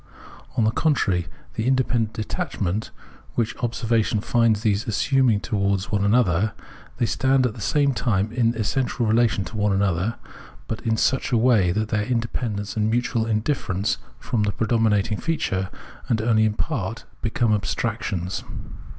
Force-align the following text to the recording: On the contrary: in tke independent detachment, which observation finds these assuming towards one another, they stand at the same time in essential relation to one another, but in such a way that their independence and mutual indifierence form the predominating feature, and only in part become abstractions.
On 0.57 0.63
the 0.63 0.71
contrary: 0.71 1.27
in 1.53 1.61
tke 1.63 1.67
independent 1.67 2.13
detachment, 2.13 2.89
which 3.35 3.55
observation 3.57 4.19
finds 4.19 4.61
these 4.63 4.87
assuming 4.87 5.39
towards 5.41 5.91
one 5.91 6.03
another, 6.03 6.53
they 6.97 7.05
stand 7.05 7.45
at 7.45 7.53
the 7.53 7.61
same 7.61 7.93
time 7.93 8.31
in 8.31 8.55
essential 8.55 9.05
relation 9.05 9.45
to 9.45 9.55
one 9.55 9.71
another, 9.71 10.15
but 10.67 10.81
in 10.81 10.97
such 10.97 11.31
a 11.31 11.37
way 11.37 11.71
that 11.71 11.89
their 11.89 12.01
independence 12.03 12.75
and 12.75 12.89
mutual 12.89 13.25
indifierence 13.25 13.97
form 14.17 14.41
the 14.41 14.51
predominating 14.51 15.19
feature, 15.19 15.69
and 16.09 16.19
only 16.19 16.45
in 16.45 16.55
part 16.55 17.05
become 17.21 17.53
abstractions. 17.53 18.43